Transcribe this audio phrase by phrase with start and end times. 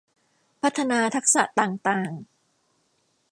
[0.61, 2.11] พัฒนาทักษะต่างต่าง